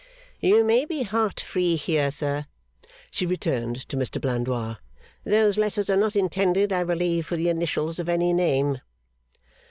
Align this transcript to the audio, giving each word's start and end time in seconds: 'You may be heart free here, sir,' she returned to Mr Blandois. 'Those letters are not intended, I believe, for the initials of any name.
'You 0.39 0.63
may 0.63 0.83
be 0.85 1.03
heart 1.03 1.39
free 1.39 1.75
here, 1.75 2.09
sir,' 2.09 2.47
she 3.11 3.27
returned 3.27 3.87
to 3.87 3.95
Mr 3.95 4.19
Blandois. 4.19 4.77
'Those 5.25 5.59
letters 5.59 5.91
are 5.91 5.95
not 5.95 6.15
intended, 6.15 6.73
I 6.73 6.83
believe, 6.83 7.27
for 7.27 7.35
the 7.35 7.49
initials 7.49 7.99
of 7.99 8.09
any 8.09 8.33
name. 8.33 8.81